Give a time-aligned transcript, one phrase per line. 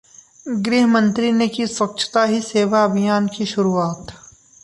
[0.45, 4.13] गृहमंत्री ने की 'स्वच्छता ही सेवा' अभियान की शुरुआत